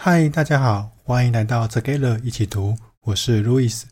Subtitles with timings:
[0.00, 3.82] 嗨，大家好，欢迎来到 Together 一起读，我是 Louis。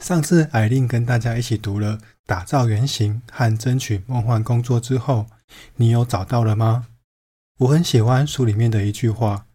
[0.00, 5.24] 上次艾琳跟大家一起读了《打造原型和争取梦幻工作》之后，
[5.76, 6.88] 你有找到了吗？
[7.60, 9.46] 我很喜欢书里面的一句话：“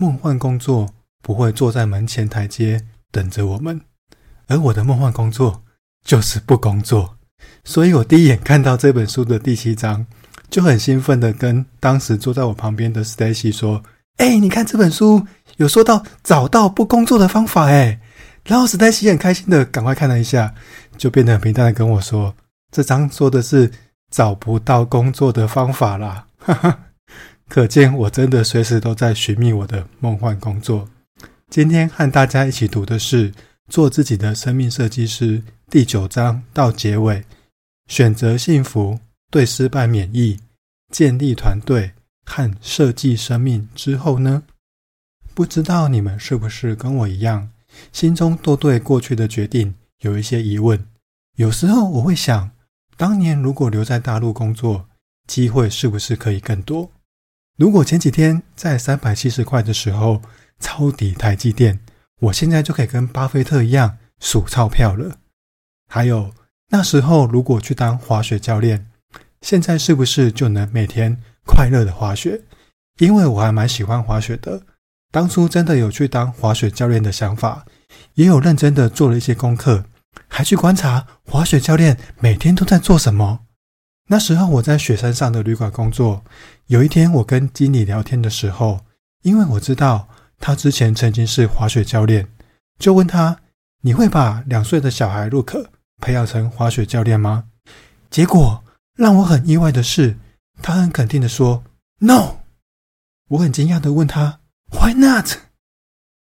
[0.00, 3.80] 梦幻工作不会坐在门前台阶等着我们，
[4.48, 5.62] 而我的梦幻工作
[6.04, 7.18] 就是不工作。”
[7.62, 10.04] 所以，我第一眼看到这本书的第七章，
[10.50, 13.80] 就很兴奋地跟当时坐在我旁边的 Stacy 说
[14.18, 15.24] ：“哎，你看这本书。”
[15.62, 18.00] 有说到找到不工作的方法诶，
[18.44, 20.52] 然后史黛西很开心的赶快看了一下，
[20.98, 22.34] 就变得很平淡的跟我说
[22.74, 23.70] ：“这章说的是
[24.10, 26.78] 找不到工作的方法啦。”哈哈，
[27.48, 30.88] 可见我真的随时都在寻觅我的梦幻工作。
[31.48, 33.30] 今天和大家一起读的是
[33.68, 35.38] 《做自己的生命设计师》
[35.70, 37.22] 第九章到结尾，
[37.86, 38.98] 选择幸福，
[39.30, 40.40] 对失败免疫，
[40.90, 41.92] 建立团队
[42.24, 44.42] 和设计生命之后呢？
[45.34, 47.50] 不知道你们是不是跟我一样，
[47.92, 50.86] 心中都对过去的决定有一些疑问。
[51.36, 52.50] 有时候我会想，
[52.96, 54.88] 当年如果留在大陆工作，
[55.26, 56.90] 机会是不是可以更多？
[57.56, 60.20] 如果前几天在三百七十块的时候
[60.58, 61.80] 抄底台积电，
[62.20, 65.16] 我现在就可以跟巴菲特一样数钞票了。
[65.88, 66.32] 还有
[66.68, 68.86] 那时候如果去当滑雪教练，
[69.40, 72.42] 现在是不是就能每天快乐的滑雪？
[72.98, 74.62] 因为我还蛮喜欢滑雪的。
[75.12, 77.66] 当初真的有去当滑雪教练的想法，
[78.14, 79.84] 也有认真的做了一些功课，
[80.26, 83.40] 还去观察滑雪教练每天都在做什么。
[84.08, 86.24] 那时候我在雪山上的旅馆工作，
[86.66, 88.80] 有一天我跟经理聊天的时候，
[89.22, 90.08] 因为我知道
[90.40, 92.26] 他之前曾经是滑雪教练，
[92.78, 93.38] 就问他
[93.84, 97.44] ：“你会把两岁的小孩路可培养成滑雪教练吗？”
[98.10, 98.64] 结果
[98.96, 100.16] 让我很意外的是，
[100.62, 101.62] 他很肯定的说
[101.98, 102.36] ：“No。”
[103.28, 104.38] 我很惊讶的问他。
[104.72, 105.38] Why not？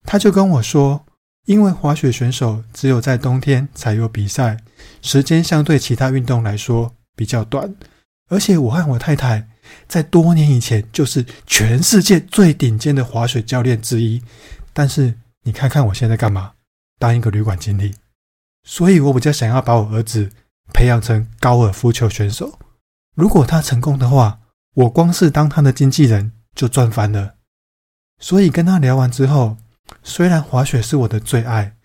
[0.05, 1.05] 他就跟我说，
[1.47, 4.57] 因为滑雪选手只有在冬天才有比赛，
[5.03, 7.75] 时间相对其他运动来说比较短。
[8.31, 9.49] 而且我和我太太
[9.87, 14.23] 在多年以前就是全世界最顶尖的滑雪教练之一。
[14.73, 15.15] 但是
[15.45, 16.53] 你看看我现在干嘛？
[16.99, 17.95] 当一个旅馆经理。
[18.65, 20.31] 所以我比较想要把我儿子
[20.75, 22.59] 培养成高尔夫球选手。
[23.15, 24.41] 如果他成功的话，
[24.75, 27.37] 我光是当他的经纪人就赚翻了。
[28.19, 29.57] 所以跟他聊完之后，
[30.03, 31.77] 虽然滑雪是我的最爱，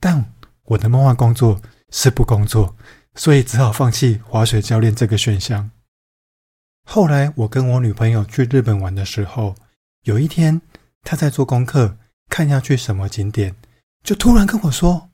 [0.00, 0.32] 但
[0.64, 1.60] 我的梦幻工作
[1.90, 2.74] 是不工作，
[3.14, 5.70] 所以只好放弃滑雪教练这个选项。
[6.84, 9.54] 后来我跟我女朋友去日本玩的时候，
[10.04, 10.62] 有一天
[11.02, 11.98] 她在做功课，
[12.28, 13.54] 看要去什么景点，
[14.02, 15.10] 就突然跟我说：“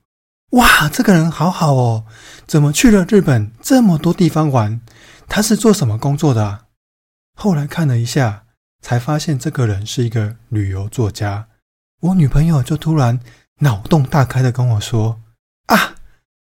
[0.53, 2.06] 哇，这个人好好哦，
[2.47, 4.81] 怎么去了日本这么多地方玩？
[5.28, 6.67] 他是做什么工作的啊？”
[7.34, 8.44] 后来看了一下。
[8.81, 11.47] 才发现这个人是一个旅游作家，
[12.00, 13.19] 我女朋友就突然
[13.61, 15.21] 脑洞大开的跟我说
[15.66, 15.94] ：“啊，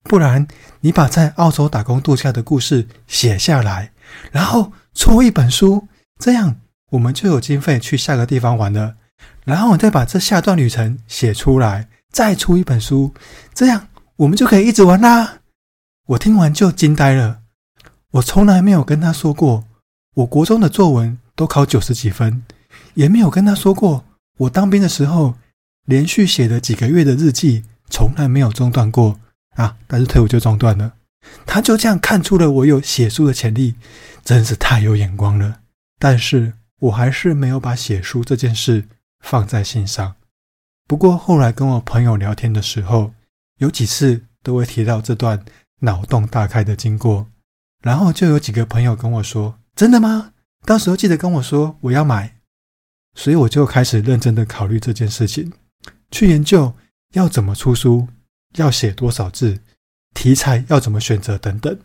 [0.05, 0.47] 不然
[0.81, 3.93] 你把在澳洲打工度假的故事写下来，
[4.31, 5.89] 然后出一本书，
[6.19, 8.97] 这样我们就有经费去下个地方玩了。
[9.45, 13.15] 然后再把这下段旅程写出来，再出一本书，
[13.55, 15.41] 这样我们就可以一直玩啦。”
[16.09, 17.41] 我听完就惊呆了，
[18.13, 19.65] 我从来没有跟他说过，
[20.15, 21.19] 我国中的作文。
[21.39, 22.43] 都考九十几分，
[22.95, 24.05] 也没有跟他说过，
[24.39, 25.37] 我当兵的时候
[25.85, 29.21] 连续写了几个月的日记，从来没有中断过
[29.55, 29.77] 啊！
[29.87, 30.95] 但是退伍就中断了。
[31.47, 33.77] 他就这样看出了我有写书的潜力，
[34.25, 35.61] 真是太有眼光了。
[36.01, 38.89] 但是我还是没有把写书这件事
[39.25, 40.17] 放在心上。
[40.89, 43.13] 不过后来跟我朋友聊天的时候，
[43.59, 45.45] 有几次都会提到这段
[45.83, 47.29] 脑洞大开的经过，
[47.81, 50.33] 然后就有几个朋友跟我说：“真的吗？”
[50.69, 52.41] 到时候记得跟我说我要买，
[53.15, 55.51] 所以我就开始认真的考虑这件事情，
[56.11, 56.75] 去研究
[57.15, 58.07] 要怎么出书，
[58.57, 59.61] 要写多少字，
[60.13, 61.81] 题材要怎么选择等等。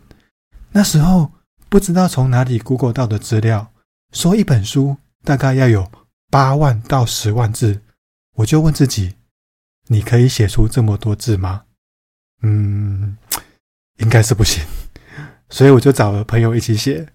[0.72, 1.32] 那时候
[1.70, 3.72] 不知道从哪里 Google 到的资料，
[4.12, 5.90] 说一本书大概要有
[6.30, 7.80] 八万到十万字，
[8.34, 9.14] 我就问自己：
[9.86, 11.64] 你可以写出这么多字吗？
[12.42, 13.16] 嗯，
[13.96, 14.62] 应该是不行，
[15.48, 17.08] 所以我就找了朋友一起写。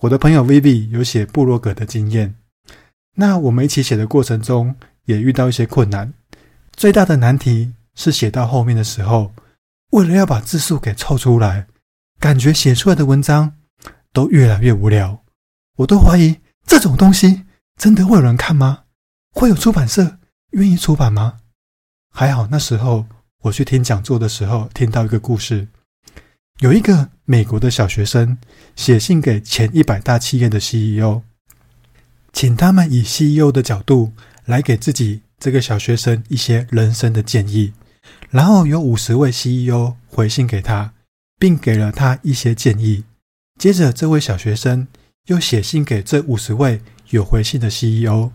[0.00, 2.34] 我的朋友 Vivi 有写部落格的经验，
[3.14, 4.76] 那我们一起写的过程中
[5.06, 6.12] 也遇到一些困难。
[6.72, 9.32] 最大的难题是写到后面的时候，
[9.92, 11.66] 为了要把字数给凑出来，
[12.20, 13.54] 感觉写出来的文章
[14.12, 15.24] 都越来越无聊。
[15.76, 17.44] 我都怀疑这种东西
[17.76, 18.84] 真的会有人看吗？
[19.32, 20.18] 会有出版社
[20.50, 21.38] 愿意出版吗？
[22.12, 23.06] 还好那时候
[23.44, 25.66] 我去听讲座的时候，听到一个故事。
[26.60, 28.38] 有一个美国的小学生
[28.76, 31.20] 写信给前一百大企业的 CEO，
[32.32, 34.12] 请他们以 CEO 的角度
[34.46, 37.74] 来给自己这个小学生一些人生的建议，
[38.30, 40.94] 然后有五十位 CEO 回信给他，
[41.38, 43.04] 并给了他一些建议。
[43.58, 44.88] 接着，这位小学生
[45.26, 46.80] 又写信给这五十位
[47.10, 48.30] 有回信的 CEO，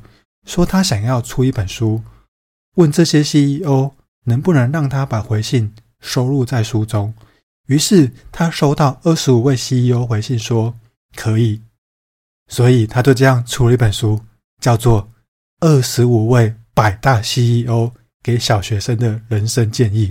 [0.45, 2.03] 说他想要出一本书，
[2.75, 3.93] 问这些 CEO
[4.25, 7.15] 能不能让他把回信收录在书中。
[7.71, 10.77] 于是，他收到二十五位 CEO 回信说
[11.15, 11.61] 可以，
[12.49, 14.19] 所以他就这样出了一本书，
[14.59, 15.03] 叫做
[15.61, 20.07] 《二十五位百大 CEO 给小学生的人生建议》。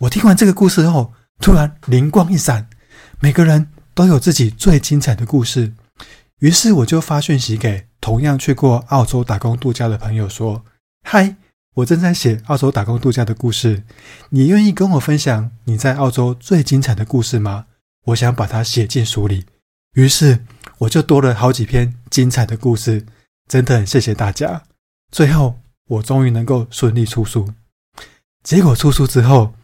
[0.00, 2.68] 我听完这个故事后，突然灵光一闪，
[3.20, 3.68] 每个人。
[3.94, 5.74] 都有自己最精彩的故事，
[6.38, 10.64] 于是我就发讯息给同样去过澳洲打工度假的朋友说
[11.06, 11.36] ：“嗨，
[11.74, 13.82] 我正在写澳洲打工度假的故事，
[14.30, 17.66] 你愿意跟我分享你在澳洲最精彩的故事吗？
[18.06, 19.46] 我想把它写进书里。”
[19.94, 20.44] 于是
[20.78, 23.06] 我就多了好几篇精彩的故事，
[23.48, 24.62] 真的很谢谢大家。
[25.10, 25.58] 最后
[25.88, 27.52] 我终于能够顺利出书，
[28.42, 29.54] 结果出书之后，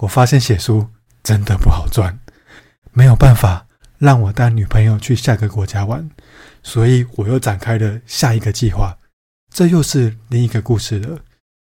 [0.00, 0.88] 我发现写书
[1.22, 2.18] 真的不好赚，
[2.92, 3.66] 没有办法。
[3.98, 6.10] 让我带女朋友去下个国家玩，
[6.62, 8.94] 所以我又展开了下一个计划。
[9.50, 11.18] 这又是另一个故事了。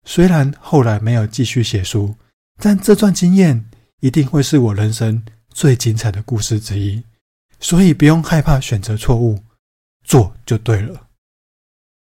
[0.07, 2.15] 虽然后来没有继续写书，
[2.63, 3.69] 但这段经验
[4.01, 7.03] 一定会是我人生最精彩的故事之一。
[7.59, 9.43] 所以不用害怕选择错误，
[10.05, 11.09] 做就对了。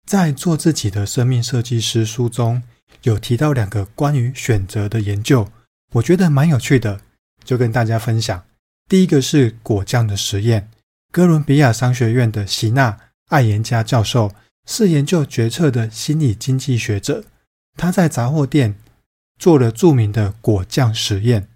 [0.06, 2.62] 在做自己的生命设计师书中
[3.02, 5.48] 有提到两个关于选择的研究，
[5.92, 7.00] 我觉得蛮有趣的，
[7.44, 8.42] 就跟大家分享。
[8.88, 10.70] 第一个是果酱的实验。
[11.10, 12.90] 哥伦比亚商学院的席纳·
[13.28, 14.32] 艾延加教授
[14.66, 17.24] 是研究决策的心理经济学者。
[17.76, 18.76] 他在杂货店
[19.38, 21.48] 做了著名的果酱实验。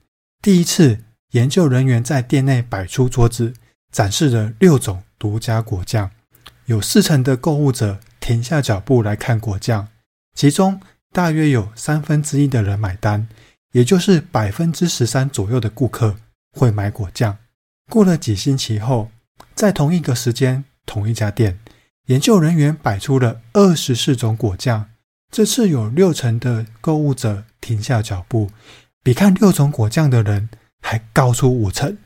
[0.43, 1.01] 第一次，
[1.33, 3.55] 研究人员在店内摆出桌子，
[3.93, 6.11] 展示了六种独家果酱。
[6.67, 9.89] 有四成的购物者停下脚步来看果酱，
[10.35, 10.81] 其中
[11.13, 13.29] 大约有三分之一的人买单，
[13.73, 16.17] 也就是百分之十三左右的顾客。
[16.59, 17.37] 会买果酱。
[17.91, 19.11] 过了几星期后，
[19.55, 21.61] 在同一个时间、同一家店，
[22.07, 24.89] 研究人员摆出了二十四种果酱。
[25.31, 28.51] 这次有六成的购物者停下脚步，
[29.03, 30.49] 比看六种果酱的人
[30.81, 31.97] 还高出五成，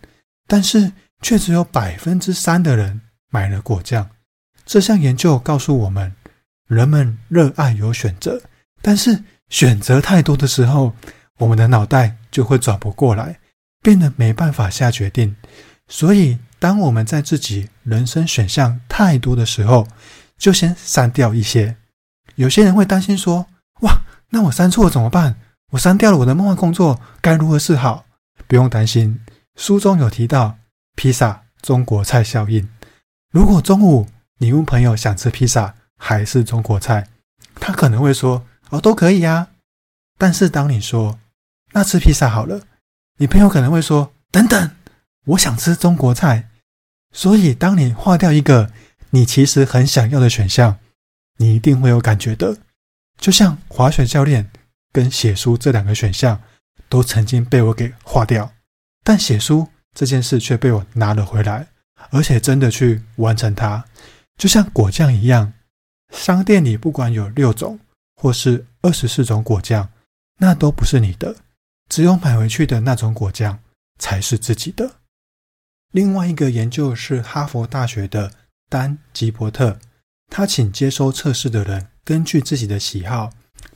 [0.46, 3.00] 但是却只有百分之三的人
[3.30, 4.08] 买了果酱。
[4.64, 6.12] 这项研究告诉我们，
[6.68, 8.40] 人们热爱有选择，
[8.80, 10.94] 但是选择太多的时候，
[11.38, 13.38] 我们的脑袋就会转不过来。
[13.82, 15.34] 变得没办法下决定，
[15.88, 19.88] 所以当我们在自己人生选项太多的时候，
[20.36, 21.74] 就先删掉一些。
[22.40, 23.46] 有些人会担心说
[23.82, 24.00] ：“哇，
[24.30, 25.36] 那我删错了怎么办？
[25.72, 28.06] 我删掉了我的梦幻工作，该如何是好？”
[28.48, 29.20] 不用担心，
[29.56, 30.56] 书中有提到
[30.96, 32.66] 披萨中国菜效应。
[33.30, 34.08] 如果中午
[34.38, 37.08] 你问朋友想吃披萨还是中国菜，
[37.56, 39.48] 他可能会说：“哦，都可以呀。”
[40.16, 41.18] 但是当你说
[41.72, 42.62] ：“那吃披萨好了。”
[43.20, 44.70] 你朋友可能会说：“等等，
[45.26, 46.48] 我想吃中国菜。”
[47.12, 48.70] 所以，当你划掉一个
[49.10, 50.78] 你其实很想要的选项，
[51.40, 52.54] 你一定会有感觉的。
[53.18, 54.50] 就像滑雪教练
[54.92, 56.38] 跟写书这两个选项，
[56.90, 58.52] 都曾经被我给划掉，
[59.02, 61.66] 但写书这件事却被我拿了回来，
[62.10, 63.82] 而且真的去完成它。
[64.36, 65.54] 就像果酱一样，
[66.12, 67.80] 商店里不管有六种
[68.16, 69.88] 或是二十四种果酱，
[70.38, 71.34] 那都不是你的。
[71.88, 73.58] 只有买回去的那种果酱
[73.98, 74.98] 才是自己的。
[75.92, 78.30] 另外一个研究是哈佛大学的
[78.68, 79.78] 丹·吉伯特，
[80.30, 83.30] 他请接收测试的人根据自己的喜好，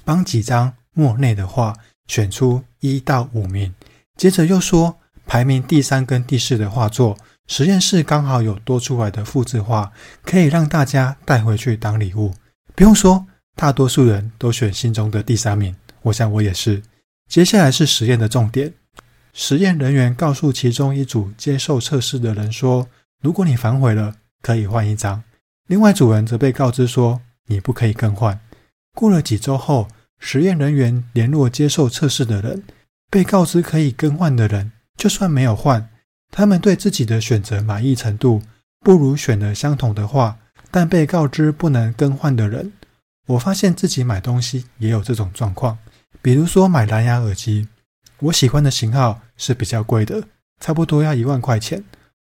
[0.05, 1.75] 帮几张莫内的画
[2.07, 3.75] 选出一到五名，
[4.17, 4.97] 接着又说
[5.27, 7.19] 排名第三跟第四的画作，
[7.49, 9.93] 实验室刚好有多出来的复制画，
[10.23, 12.33] 可以让大家带回去当礼物。
[12.75, 16.83] 不用说，大多数人都选心中的第三名，我想我也是。
[17.29, 18.73] 接下来是实验的重点。
[19.33, 22.87] 实验人员告诉其中一组接受测试的人说
[23.21, 25.23] ：“如果你反悔了，可以换一张。”
[25.67, 28.39] 另外主人则被告知说：“你不可以更换。”
[28.95, 32.63] 过了几周后，实验人员联络接受测试的人，
[33.11, 35.89] 被告知可以更换的人，就算没有换，
[36.31, 38.43] 他们对自己的选择满意程度
[38.81, 40.39] 不如选了相同的话，
[40.71, 42.73] 但被告知不能更换的人。
[43.27, 45.79] 我发现自己买东西也有这种状况。
[46.21, 47.69] 比如说买蓝牙耳机，
[48.19, 50.29] 我喜欢的型号是比较贵的，
[50.61, 51.83] 差不多要一万块钱，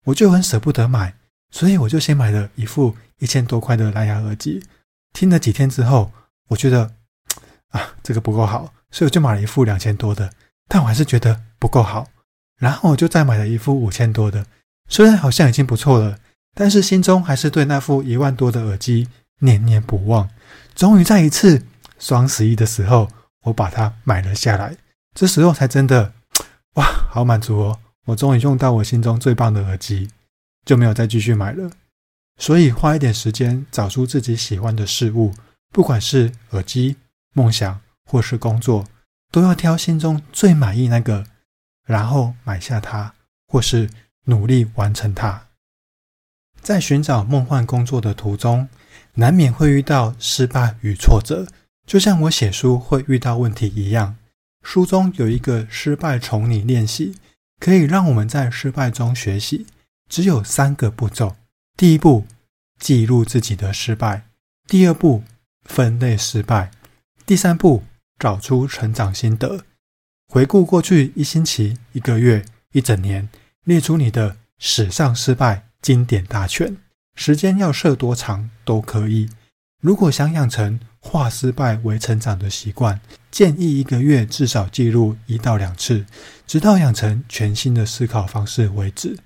[0.04, 1.14] 我就很舍不得买，
[1.54, 4.60] 所以我就先买了一副一千多块的蓝牙耳机。
[5.12, 6.10] 听了几天之后，
[6.48, 6.90] 我觉得
[7.68, 10.32] 啊，这个不够好，所以我就买了一副两千多的，
[10.68, 12.08] 但我还是觉得不够好，
[12.58, 14.44] 然后我就再买了一副五千多的，
[14.88, 16.18] 虽然好像已经不错了，
[16.56, 19.08] 但是心中还是对那副一万多的耳机
[19.38, 20.28] 念念不忘。
[20.74, 21.64] 终于在一次
[22.00, 23.08] 双十一的时候，
[23.44, 24.76] 我把它买了下来。
[25.14, 26.12] 这时候才真的，
[26.74, 27.78] 哇，好满足哦！
[28.06, 30.10] 我终于用到我心中最棒的耳机，
[30.64, 31.70] 就没有再继续买了。
[32.38, 35.32] 所以花一点时间找出自己喜欢的事物，
[35.70, 36.96] 不管是耳机、
[37.32, 37.80] 梦想
[38.10, 38.84] 或是工作，
[39.30, 41.24] 都要挑心中最满意那个，
[41.86, 43.14] 然后买下它，
[43.46, 43.88] 或是
[44.24, 45.46] 努力完成它。
[46.60, 48.68] 在寻找梦幻工作的途中，
[49.14, 51.46] 难免会遇到失败与挫折，
[51.86, 54.16] 就像我写书会遇到问题一样。
[54.62, 57.14] 书中有一个失败重拟练习，
[57.60, 59.66] 可以让我们在失败中学习。
[60.14, 61.34] 只有三个步骤：
[61.76, 62.24] 第一步，
[62.78, 64.20] 记录自己的失败；
[64.68, 65.24] 第二步，
[65.64, 66.70] 分类失败；
[67.26, 67.82] 第三步，
[68.16, 69.64] 找出成长心得。
[70.32, 73.28] 回顾过去一星期、一个月、一整年，
[73.64, 76.76] 列出你的史上失败经典大全。
[77.16, 79.28] 时间要设多长都可以。
[79.82, 83.00] 如果想养成化失败为成长的习惯，
[83.32, 86.06] 建议一个月至少记录一到两次，
[86.46, 89.18] 直到养成全新的思考方式为止。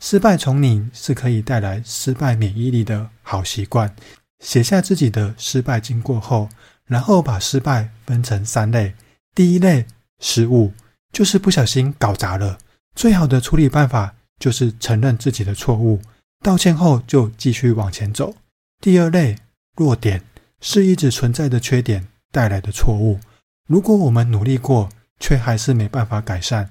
[0.00, 3.94] 失败从你是可以带来失败免疫力的好习惯。
[4.40, 6.48] 写下自己的失败经过后，
[6.86, 8.94] 然后把失败分成三类。
[9.34, 9.86] 第一类
[10.20, 10.72] 失误，
[11.12, 12.58] 就是不小心搞砸了，
[12.94, 16.00] 最好的处理办法就是承认自己的错误，
[16.44, 18.34] 道歉后就继续往前走。
[18.80, 19.36] 第二类。
[19.78, 20.22] 弱点
[20.62, 23.20] 是一直存在的缺点带来的错误。
[23.68, 24.88] 如果我们努力过，
[25.20, 26.70] 却还是没办法改善，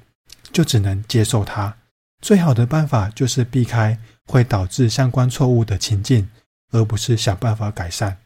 [0.52, 1.78] 就只能接受它。
[2.26, 6.28] 最好的办法就是避开会导致相关错误的情境，
[6.72, 8.18] 而不是想办法改善。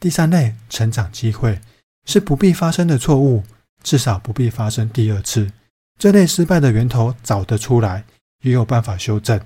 [0.00, 1.60] 第三类成长机会
[2.06, 3.42] 是不必发生的错误，
[3.82, 5.52] 至少不必发生第二次。
[5.98, 8.04] 这类失败的源头找得出来，
[8.40, 9.38] 也有办法修正。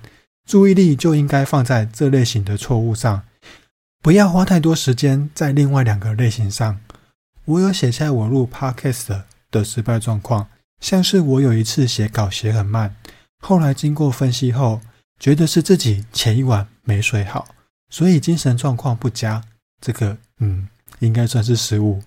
[0.49, 3.25] 注意力就应该放在这类型的错误上。
[4.01, 6.79] 不要花太多时间在另外两个类型上。
[7.47, 10.47] 我有写下我录 Podcast 的失败状况，
[10.81, 12.95] 像是我有一次写稿写很慢，
[13.41, 14.81] 后来经过分析后，
[15.19, 17.49] 觉得是自己前一晚没睡好，
[17.91, 19.43] 所以精神状况不佳。
[19.81, 20.69] 这个，嗯，
[21.01, 22.03] 应该算是失误。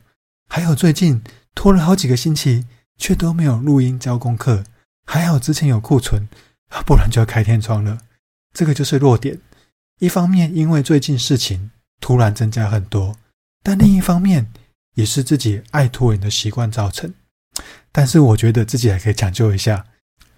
[0.50, 1.21] 还有最近
[1.55, 2.65] 拖了好几个星期，
[2.97, 4.63] 却都没有录音交功课，
[5.05, 6.27] 还好之前有库存，
[6.85, 7.97] 不然就要开天窗了。
[8.53, 9.39] 这个就是弱点。
[10.00, 11.71] 一方面因为最近事情。
[12.03, 13.15] 突然增加很多，
[13.61, 14.51] 但另一方面
[14.95, 17.13] 也是自己爱拖延的习惯造成。
[17.91, 19.85] 但是我觉得自己还可以抢救一下，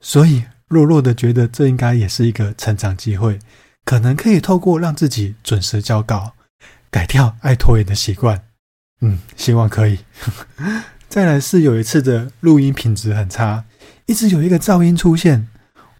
[0.01, 3.39] 所以弱弱的觉得这应该也是一个成长机会，
[3.85, 6.33] 可能可以透过让自己准时交稿，
[6.89, 8.41] 改掉爱拖延的习惯。
[9.01, 9.99] 嗯，希望可以。
[11.07, 13.63] 再来是有一次的录音品质很差，
[14.07, 15.47] 一直有一个噪音出现，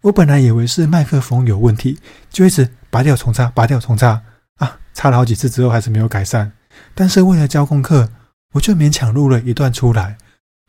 [0.02, 2.00] 我本来以为是麦克风有问题，
[2.30, 4.20] 就一直拔掉重插，拔掉重插。
[4.56, 6.50] 啊，插了好几次之后还是没有改善，
[6.94, 8.10] 但是为了交功课，
[8.54, 10.16] 我就勉强录了一段出来。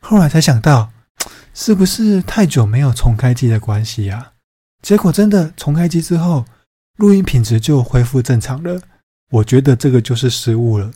[0.00, 0.92] 后来才想到，
[1.58, 4.32] 是不是太久没有重开机的关系呀？
[4.82, 6.44] 结果真的重开机之后，
[6.98, 8.78] 录音品质就恢复正常了。
[9.30, 10.92] 我觉得这个就是失误了，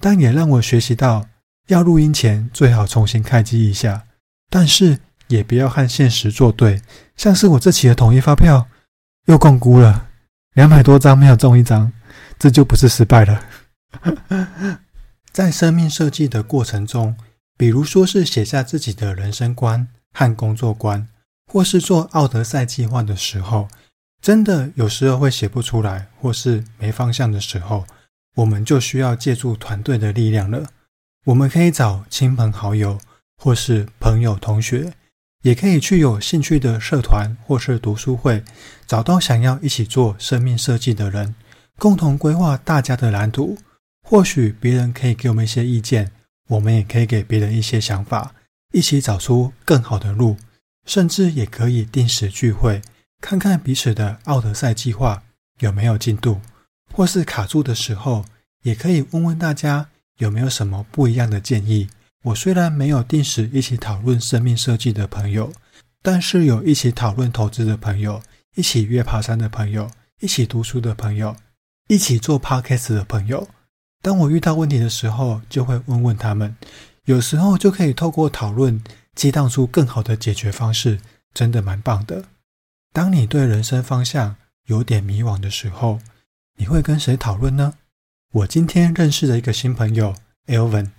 [0.00, 1.28] 但也让我学习到，
[1.66, 4.04] 要录音前最好重新开机一下，
[4.48, 6.80] 但是也不要和现实作对。
[7.14, 8.66] 像是我这期的统一发票
[9.26, 10.08] 又共估了，
[10.54, 11.92] 两百多张没有中一张。
[12.38, 13.44] 这就不是失败了。
[15.30, 17.14] 在生命设计的过程中，
[17.58, 19.86] 比如说是写下自己的人生观
[20.18, 21.06] 和工作观，
[21.46, 23.68] 或是做奥德赛计划的时候，
[24.20, 27.86] 真的有时候会写不出来，或是没方向的时候，
[28.34, 30.66] 我们就需要借助团队的力量了。
[31.26, 32.98] 我们可以找亲朋好友，
[33.36, 34.92] 或是朋友同学，
[35.42, 38.42] 也可以去有兴趣的社团或是读书会，
[38.88, 41.36] 找到想要一起做生命设计的人。
[41.76, 43.56] 共同规划大家的蓝图，
[44.02, 46.10] 或许别人可以给我们一些意见，
[46.48, 48.34] 我们也可以给别人一些想法，
[48.72, 50.36] 一起找出更好的路，
[50.86, 52.82] 甚至也可以定时聚会，
[53.20, 55.22] 看看彼此的奥德赛计划
[55.60, 56.40] 有没有进度，
[56.92, 58.24] 或是卡住的时候，
[58.62, 61.88] 也可以问问大家有没有什么不一样的建议。
[62.24, 65.52] 我虽然没有定时一起讨论生命设计的朋友，
[66.02, 68.22] 但是有一起讨论投资的朋友，
[68.56, 71.36] 一起约爬山的朋友，一起读书的朋友。
[71.90, 73.48] 一起做 podcast 的朋友，
[74.02, 76.54] 当我遇到问题的时候，就会问问他们。
[77.08, 78.82] 有时候就可以透过讨论
[79.14, 81.00] 激荡出更好的解决方式，
[81.32, 82.24] 真的蛮棒的。
[82.92, 84.36] 当你对人生方向
[84.66, 86.00] 有点迷惘的时候，
[86.58, 87.72] 你会跟谁讨论呢？
[88.34, 90.14] 我今天认识的一个新朋友
[90.48, 90.90] Elvin，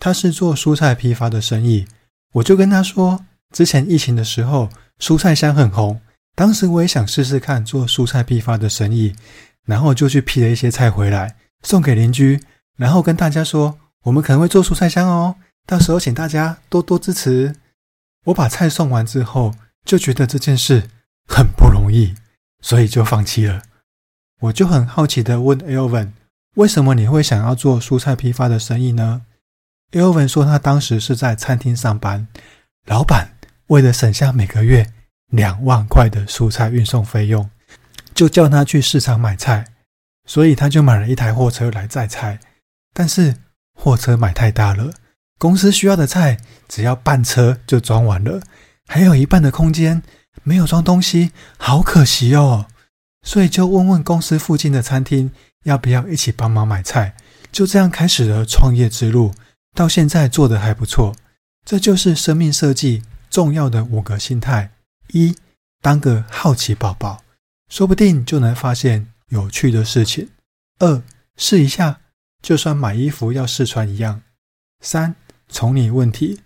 [0.00, 1.86] 他是做蔬菜批发的生意。
[2.32, 6.00] 我就跟他说，之前疫情的时候，蔬菜箱很红，
[6.34, 9.14] 当时我也想试试看做蔬菜批发的生意。
[9.66, 12.40] 然后就去批了一些菜回来，送给邻居，
[12.78, 15.36] 然后跟大家说我们可能会做蔬菜箱哦，
[15.68, 17.54] 到时候请大家多多支持。
[18.24, 20.88] 我把菜送完之后，就觉得这件事
[21.28, 22.14] 很不容易，
[22.62, 23.62] 所以就放弃了。
[24.40, 26.12] 我就很好奇的问 Elvin，
[26.54, 29.26] 为什么你会想要做蔬菜批发的生意呢
[29.92, 32.26] ？Elvin 说他当时是在餐厅上班，
[32.86, 34.90] 老板为了省下每个月
[35.26, 37.50] 两万块的蔬菜运送费用，
[38.14, 39.66] 就叫他去市场买菜，
[40.24, 42.40] 所以他就买了一台货车来载菜。
[42.94, 43.36] 但是
[43.74, 44.92] 货车买太大了，
[45.38, 46.36] 公司需要的菜
[46.68, 48.42] 只要半车就装完了，
[48.86, 50.02] 还有一半的空间
[50.42, 52.66] 没有装东西，好可惜哦。
[53.22, 55.30] 所以就问问公司附近的餐厅
[55.64, 57.14] 要不要一起帮忙买菜，
[57.52, 59.32] 就这样开始了创业之路。
[59.74, 61.14] 到现在做得还不错。
[61.64, 64.72] 这就是生命设计重要的五个心态：
[65.08, 65.36] 一，
[65.80, 67.22] 当个好奇宝宝，
[67.68, 70.28] 说不定就能发现有趣的事情；
[70.78, 71.02] 二，
[71.36, 72.00] 试一下。
[72.40, 74.22] 就算买衣服要试穿一样。
[74.80, 75.16] 三，
[75.48, 76.40] 从你问题。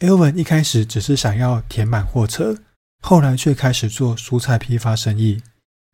[0.00, 2.58] Elvin 一开始只是想要填满货车，
[3.02, 5.42] 后来却开始做蔬菜批发生意。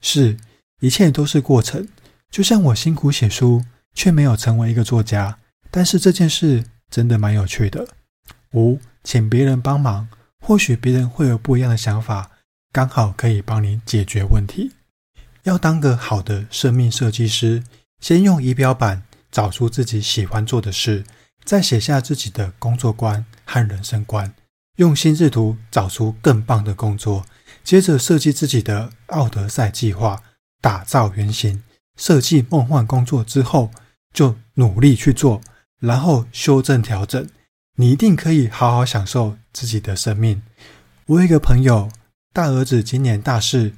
[0.00, 0.36] 四，
[0.80, 1.86] 一切都是过程。
[2.30, 5.38] 就像我辛苦写书，却没有成为一个作家，
[5.70, 7.86] 但是这件事真的蛮有趣的。
[8.54, 10.08] 五，请别人帮忙，
[10.40, 12.30] 或许别人会有不一样的想法，
[12.72, 14.72] 刚好可以帮你解决问题。
[15.42, 17.62] 要当个好的生命设计师，
[18.00, 19.02] 先用仪表板。
[19.30, 21.04] 找出自己喜欢做的事，
[21.48, 24.34] 再写下自己的工作观和人生观，
[24.76, 27.24] 用心智图找出更棒的工作，
[27.64, 30.22] 接着设计自己的奥德赛计划，
[30.60, 31.62] 打造原型，
[31.96, 33.70] 设计梦幻工作之后，
[34.12, 35.40] 就努力去做，
[35.80, 37.26] 然后修正调整，
[37.76, 40.42] 你一定可以好好享受自己的生命。
[41.06, 41.88] 我有一个朋友，
[42.34, 43.72] 大儿子今年大四，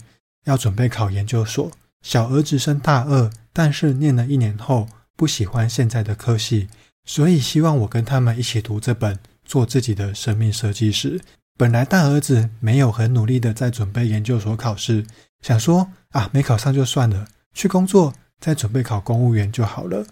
[0.47, 1.71] 要准备考研究所，
[2.03, 4.89] 小儿子升大二，但是念了一年后。
[5.17, 6.69] 不喜欢现在的科系，
[7.05, 11.19] 所以希望我跟他们一起读这本《做自己的生命设计师》。
[11.59, 15.05] 本来大儿子没有很努力的在准备研究所考试，
[15.43, 20.07] 想说啊，没考上就算了，去工作再准备考公务员就好了。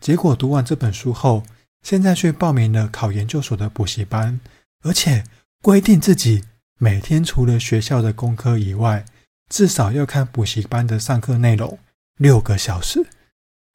[0.00, 1.42] 结果读完这本书后，
[1.82, 4.40] 现在却报名了考研究所的补习班，
[4.82, 5.24] 而且
[5.62, 6.44] 规定自己
[6.78, 9.04] 每天除了学校的功课以外，
[9.50, 11.78] 至少要看补习班的上课内容
[12.16, 13.04] 六个小时。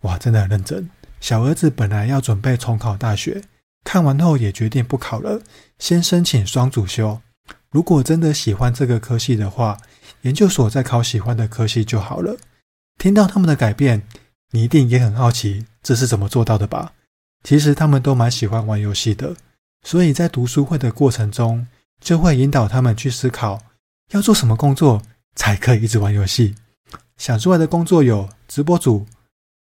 [0.01, 0.89] 哇，真的很认真。
[1.19, 3.43] 小儿子本来要准备重考大学，
[3.83, 5.41] 看完后也决定不考了，
[5.77, 7.21] 先申请双主修。
[7.71, 9.77] 如果真的喜欢这个科系的话，
[10.21, 12.37] 研究所再考喜欢的科系就好了。
[12.97, 14.03] 听到他们的改变，
[14.51, 16.93] 你一定也很好奇，这是怎么做到的吧？
[17.43, 19.35] 其实他们都蛮喜欢玩游戏的，
[19.85, 21.67] 所以在读书会的过程中，
[22.01, 23.61] 就会引导他们去思考，
[24.11, 25.01] 要做什么工作
[25.35, 26.55] 才可以一直玩游戏。
[27.17, 29.05] 想出来的工作有直播主。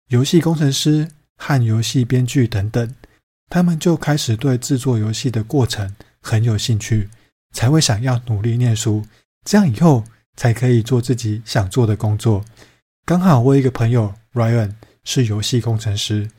[0.07, 2.93] 游戏工程师和游戏编剧等等，
[3.49, 7.09] 他们就开始对制作游戏的过程很有兴趣，
[7.53, 9.05] 才会想要努力念书，
[9.45, 10.03] 这样以后
[10.35, 12.43] 才可以做自己想做的工作。
[13.05, 14.73] 刚好我有一个朋友 Ryan
[15.05, 16.29] 是游戏工程师，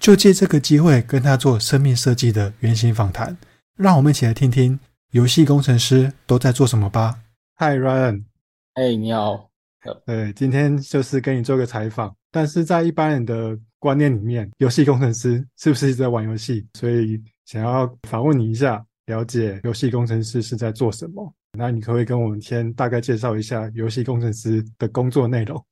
[0.00, 3.36] 就借这个机会跟他做生命设计的原型访谈。
[3.76, 4.80] 让我们一起来听听
[5.12, 7.20] 游戏工程师都在做什么吧。
[7.58, 8.24] Hi Ryan，
[8.74, 9.50] 哎，hey, 你好。
[10.04, 12.14] 对，今天就是跟你做个采访。
[12.30, 16.66] 但是在一般人的观念里面，游戏工程师是不是在玩游戏？
[16.74, 21.32] 所以想要访问你一下，了解游戏工程师是在做什么。
[21.58, 25.64] 那你可不可以跟我们先大概介绍一下游戏工程师的工作内容？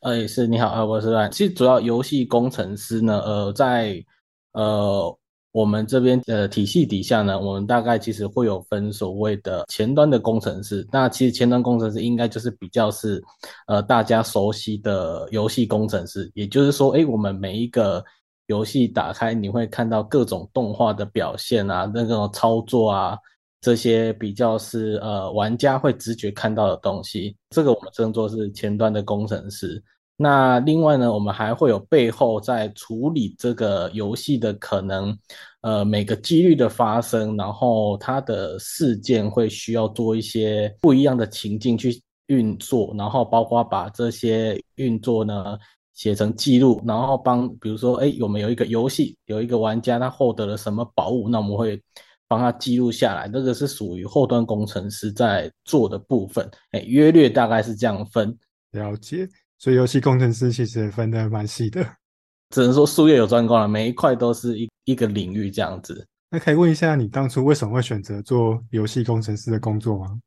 [0.00, 1.28] 哎，是，你好，呃，我是赖。
[1.28, 4.04] 其实主要游戏工程师呢，呃，在
[4.52, 5.17] 呃。
[5.52, 10.86] 我们这边的体系底下呢，我们大概其实会有分所谓的前端的工程师。
[10.92, 13.22] 那其实前端工程师应该就是比较是，
[13.66, 16.30] 呃，大家熟悉的游戏工程师。
[16.34, 18.04] 也就是说，诶，我们每一个
[18.46, 23.18] 游戏打开，你会看到各种动画的表现啊，那种操作啊，
[23.62, 27.34] 这些比较是呃玩家会直觉看到的东西。
[27.50, 29.82] 这个我们称作是前端的工程师。
[30.20, 35.16] 那另外呢，我们还会有背后在处理这个游戏的可能，
[35.60, 45.56] 呃，每个几率的发生，然后它的事件会需要做一些不一样的情境去运作，然后包括把这些运作呢
[45.94, 51.80] 写成记录，然后帮，比如说，哎，我们有一个游戏，有一个玩家他获得了什么宝物，那我们会
[52.26, 58.36] 帮他记录下来，这个是属于后端工程师在做的部分，哎，约略大概是这样分。
[58.72, 59.28] 了解。
[59.58, 61.84] 所以游戏工程师其实分得蛮细的，
[62.54, 66.06] 只能说术业有专攻了，每一块都是一一个领域这样子。
[66.30, 70.18] 那可以问一下，你当初为什么会选择做游戏工程师的工作吗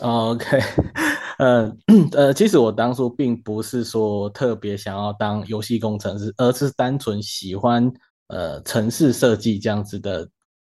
[0.00, 0.60] ？OK，
[1.38, 1.76] 呃
[2.12, 7.90] 呃，其实我当初并不是说特别想要当游戏工程师，而是单纯喜欢
[8.28, 10.28] 呃城市设计这样子的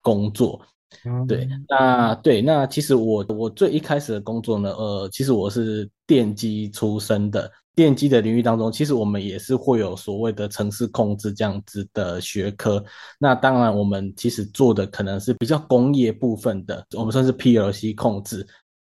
[0.02, 0.62] 工作。
[1.06, 12.84] 嗯、对，那对，那其实我我最一开始的工作呢，呃，其实我是电机出身的，电机的领域当中，其实我们也是会有所谓的程式控制这样子的学科。
[13.20, 18.48] 那当然，我们其实做的可能是比较工业部分的，我们算是 PLC 控制。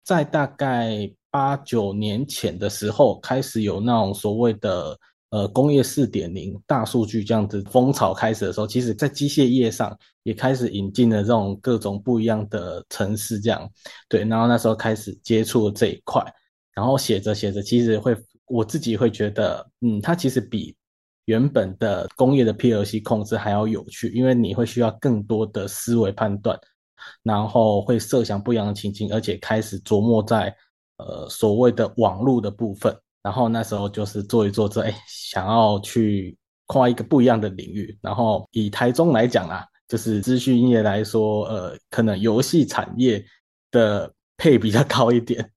[0.03, 4.97] 在大概八九年前的时候，开始有那种所谓的。
[5.31, 13.69] 呃，工业四点零、大数据这样子风潮开始的时候，其实在机械业上也开始引进了这种各种不一样的程式，这样
[14.07, 14.23] 对。
[14.25, 16.19] 然后那时候开始接触这一块，
[16.73, 18.17] 然后写着写着，其实会
[18.49, 20.75] 我自己会觉得，嗯，它其实比
[21.25, 26.59] 原本的工业的 PLC 控制还要有趣，因为你会需要更多的思维判断，
[27.23, 30.53] 然后会设想不一样的情境，而且开始琢磨在
[30.97, 32.95] 呃所谓的网络的部分。
[33.21, 36.35] 然后那时候就是做一做这，哎，想要去
[36.67, 37.95] 跨一个不一样的领域。
[38.01, 43.23] 然后以台中来讲啊，就是资讯业来说，呃，可能游戏产业
[43.71, 45.51] 的配比较高一点。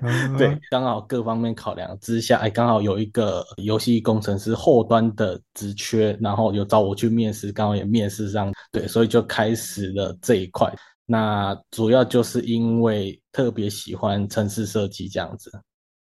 [0.00, 10.72] 嗯、对，刚好各方面考量之下，哎，刚好有一个游戏工程师后端的职缺，然后有找我去面试，刚好也面试上，对，所以就开始了这一块。
[11.04, 15.50] 那主要就是因为特别喜欢程式设计这样子。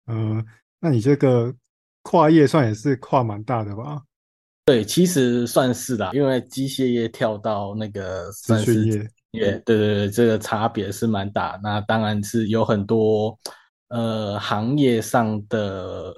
[0.07, 0.45] 嗯。
[0.81, 1.53] 那你这个
[2.03, 4.01] 跨业算也是跨蛮大的吧？
[4.63, 11.59] 对，其实算是啦，因为机械业跳到那个资讯业，对对对，这个差别是蛮大。
[11.63, 13.37] 那当然是有很多
[13.89, 16.13] 呃行业上的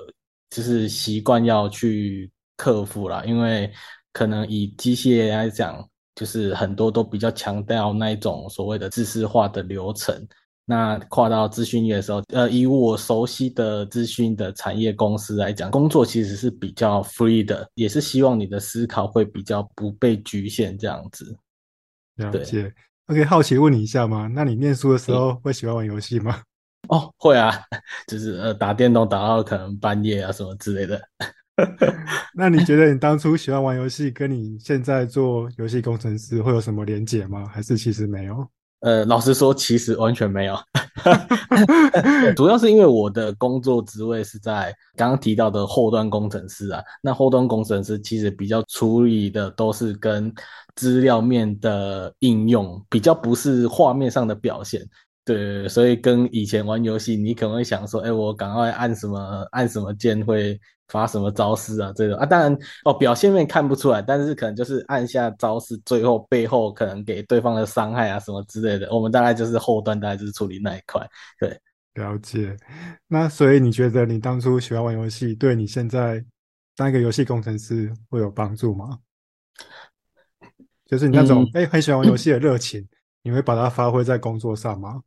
[0.49, 3.71] 就是习惯要去克服啦，因为
[4.13, 10.27] 可能以机械业来讲，就是很多都比较强调那一种所谓的知识化的流程。
[10.63, 21.35] 那跨到资讯业的时候，呃，以我熟悉的资讯的产业公司来讲，工作其实是比较 free 的，也是希望你的思考会比较不被局限这样子。
[22.15, 22.71] 了解。
[23.11, 24.31] OK，好奇问你一下吗？
[24.33, 26.41] 那你念书的时候会喜欢玩游戏吗？
[26.87, 27.53] 哦，会啊，
[28.07, 31.01] 就是呃打电动打到可能半夜啊什么之类的。
[32.33, 37.45] 那你觉得你当初喜欢玩游戏，跟你现在做游戏工程师会有什么连结吗？
[37.53, 38.47] 还是其实没有？
[38.81, 40.57] 呃，老实说，其实完全没有，
[42.35, 46.81] 主要是因为我的工作职位是在刚刚提到的后端工程师啊。
[47.01, 50.33] 那后端工程师其实比较处理的都是跟
[50.75, 54.81] 资料面的应用，比较不是画面上的表现。
[55.33, 60.59] 对，所以跟以前玩游戏，你可能会想说，哎，我赶快按什么按什么键会。
[60.91, 61.89] 发什么招式啊？
[61.95, 68.93] 这种啊，当然哦，表现面看不出来，但是可能就是按下招式，最后背后可能给对方的伤害啊什么之类的。
[68.93, 71.01] 我们大概就是后端，大概就是处理那一块。
[71.39, 71.57] 对，
[71.93, 72.57] 了解。
[73.07, 76.21] 那所以你觉得你当初喜欢玩游戏，对你现在
[76.75, 78.99] 当一个游戏工程师会有帮助吗？
[80.85, 82.85] 就是你那种哎、嗯、很喜欢玩游戏的热情，
[83.23, 85.01] 你会把它发挥在工作上吗？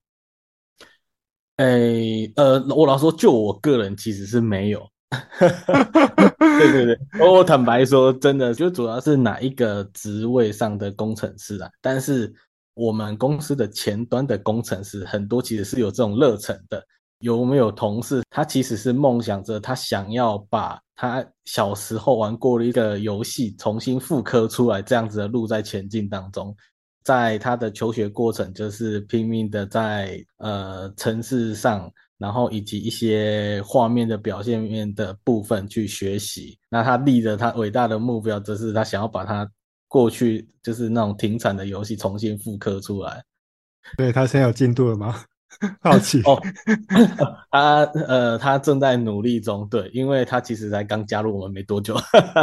[1.56, 1.66] 哎，
[2.36, 4.86] 呃，我老实说，就我个人其实是没有。
[5.38, 11.70] 对 对对，我坦白说，真的就主要是哪一个职位上的工程师啊？
[11.80, 12.32] 但是
[12.74, 16.84] 我们公司的前端的工程师很多其实是有这种热忱的。
[17.20, 26.54] 有没有同事，他其实是梦想着他想要把他小时候玩过的一个游戏重新复刻出来，这样子的路在前进当中，
[27.04, 31.90] 在他的求学过程就是拼命的在呃城市上。
[32.16, 39.46] 然后以及一些画面的表现面的部分去学习，那他立着他伟大的目标，就是他想要把他
[39.88, 43.22] 过去就是那种停产的游戏重新复刻出来。
[43.98, 45.22] 对，他现在有进度了吗？
[45.82, 46.40] 好奇哦，
[47.50, 51.96] 他呃他正在努力中，对，因为他其实才刚加入我们没多久。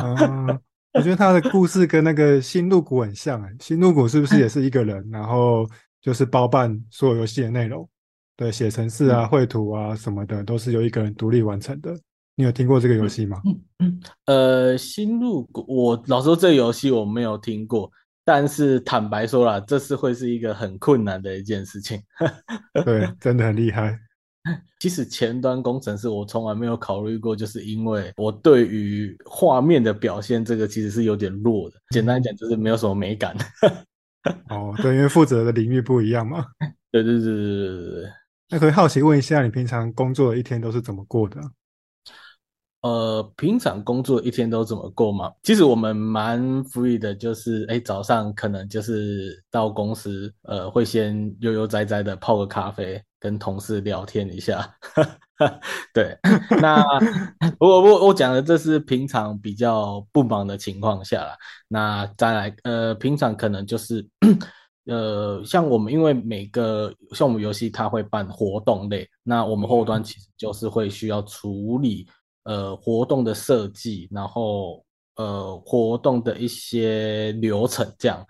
[0.03, 0.59] 嗯，
[0.93, 5.65] 我觉得他的故事跟那个新露谷很像哎，星露谷是不是也是一个人，然后
[6.01, 7.87] 就是包办所有游戏的内容？
[8.35, 11.95] 对，写程式啊、绘图啊什么的，都是由一个人独立完成的。
[12.35, 13.39] 你有听过这个游戏吗？
[13.45, 17.91] 嗯嗯，呃，新露谷，我老实说这个游戏我没有听过，
[18.25, 22.01] 但是坦白说啦，这是会是一个很困难的一件事情。
[22.83, 23.97] 对，真的很厉害。
[24.79, 31.75] 其实前端工程师我从来没有考虑过，就是因为我对于画面的表现这个其实是有点弱的。
[31.91, 33.35] 简单讲就是没有什么美感。
[34.49, 36.45] 哦，对，因为负责的领域不一样嘛。
[36.91, 38.09] 对对对对对对对。
[38.49, 41.39] 那可以好奇问一下，你平常工作的一天都是怎么过的？
[42.81, 45.31] 呃，平常工作一天都怎么过嘛？
[45.43, 54.75] 其实我们蛮 free 的，就是哎，早上可能就是到公司，呃，会先悠悠哉哉的泡个咖啡，跟同事聊天一下。
[55.93, 56.17] 对，
[56.61, 56.83] 那
[57.59, 61.37] 我我我讲的这是平常比较不忙的情况下啦。
[61.67, 64.07] 那再来，呃，平常可能就是，
[64.85, 72.07] 呃，像我们因为每个像我们游戏它会办活动类，那我们后端其实就是会需要处理
[72.43, 78.25] 呃活动的设计，然后呃活动的一些流程这样。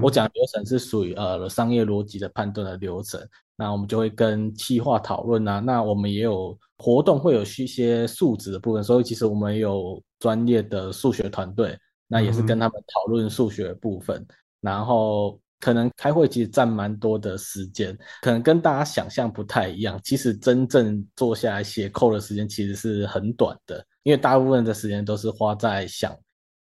[0.00, 3.20] 我讲流程是属于呃商业逻辑的判断的流程。
[3.56, 14.26] 那我们就会跟企划讨论啊，那我们也有活动会有一些数值的部分，所以其实我们有专业的数学团队，那也是跟他们讨论数学部分，嗯、
[14.60, 26.12] 然后可能开会其实占蛮多的时间，可能跟大家想象不太一样，其实真正坐下来写 code 的时间其实是很短的，因为大部分的时间都是花在想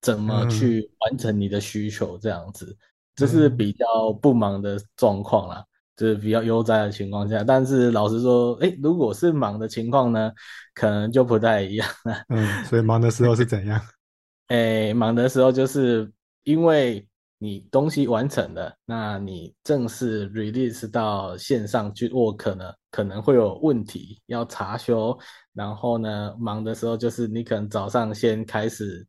[0.01, 2.77] 怎么去完成你的需求这样子，
[3.17, 5.65] 这是比较不忙的状况啦。
[5.99, 10.31] 就是比较悠哉的情况下，但是老实说，哎，如果是忙的情况呢，
[10.73, 12.23] 可能就不太一样了。
[12.29, 13.81] 嗯，所以忙的时候是怎样？
[14.47, 16.09] 哎，忙的时候就是
[16.45, 17.05] 因为
[17.39, 25.19] 你东西完成了，那你正式 release 到线上去 work 呢，可能会有问题要查修。
[25.53, 29.05] 然后呢，忙的时候就是你可能早上先开始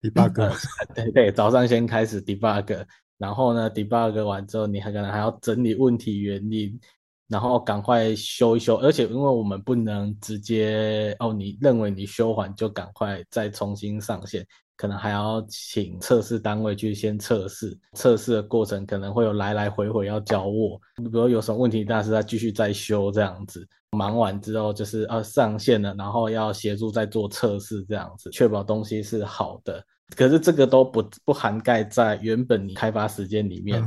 [0.00, 0.52] debug，呃，
[0.94, 2.82] 对对，早上先开始 debug。
[3.20, 6.80] 然后呢，debug 完之后，你还可能还要整理问题原因，
[7.28, 8.76] 然后赶快修一修。
[8.76, 17.78] 而且因为我们不能直接哦，你认为你修完就赶快再重新上线，可能还要请测试单位去先测试。
[17.92, 23.68] 测试的过程可能会有来来回回要交货，比如有什么问题，但是再继续再修这样子。
[23.98, 29.84] 忙完之后就是啊上线了，然后要协助再做测试这样子，确保东西是好的。
[30.16, 33.82] 可是这个都不不涵盖在原本你开发时间里面，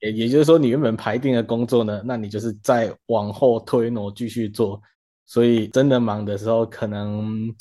[0.00, 0.14] 也、uh.
[0.14, 4.80] 也就是说你原本排定的工作呢，那你就是再往后推挪继续做，
[5.26, 7.54] 所以真的忙的时候可能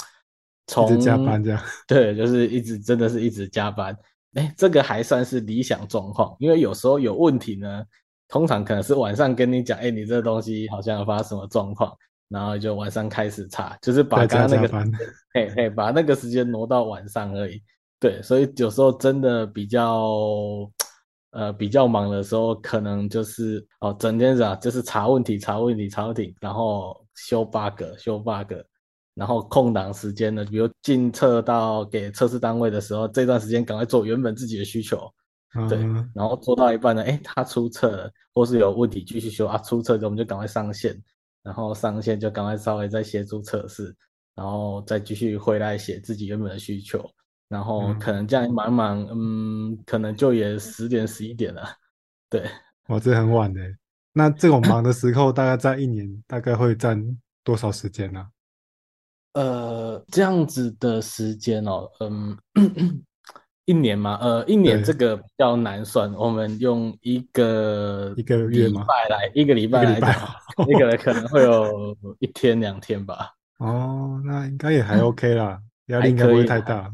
[0.68, 3.98] 从加班这样， 对，就是一直真的是一直加班，
[4.34, 7.84] 哎，这个还算是理想状况，因为有时候有问题呢，
[8.28, 11.92] 通常可能是晚上跟你讲，哎，你这个东西好像要发生什么状况。
[12.32, 14.68] 然后就晚上开始查，就是把刚刚那个，
[15.34, 17.60] 嘿嘿，把那个时间挪到晚上而已。
[18.00, 20.10] 对，所以有时候真的比较，
[21.32, 28.54] 呃，比较忙的时候，可能就是哦，整天是啊，就是查问题、查问题、查问题，然后修 bug、修 bug，
[29.16, 35.12] 然后空档时间呢，比如进测到给测试单位的时候，这段时间赶快做原本自己的需求，
[35.56, 35.78] 嗯、对，
[36.16, 40.98] 然后做到一半呢，哎，他出测了，或是有问题继续修啊，出测之后我们就赶快上线，
[41.44, 43.94] 然后上线就赶快稍微再协助测试，
[44.36, 47.06] 然后再继续回来写自己原本的需求。
[47.50, 51.64] 然后可能这样忙忙，嗯，嗯，可能就也十点十一点了，
[52.30, 52.50] 对，
[52.88, 53.60] 哇，这很晚的。
[54.14, 57.04] 那这种忙的时候，大概在一年大概会占
[57.44, 58.28] 多少时间呢？
[59.34, 62.38] 呃，这样子的时间哦，嗯，
[63.66, 70.12] 一年嘛，呃，一年这个比较难算，我们用一个一个月礼拜来，一个礼拜来讲，
[70.68, 73.32] 一个人可能会有一天两天吧。
[73.60, 76.92] 哦，那应该也还 OK 啦，压力应该不会太大。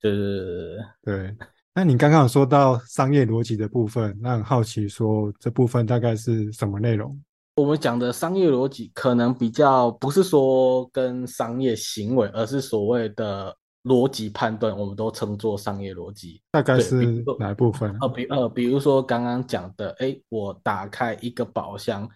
[0.00, 1.36] 就是对，
[1.74, 7.20] 那你刚刚有说到商业逻辑的部分，那很好奇说这部分大概是什么内容？
[7.56, 16.40] 我们讲的商业逻辑可能比较不是说跟商业行为，而是所谓的逻辑判断，我们都称作商业逻辑。
[16.52, 17.94] 大概是哪一部分？
[18.00, 22.08] 呃，比呃，比如说刚刚讲的，哎，我打开一个宝箱，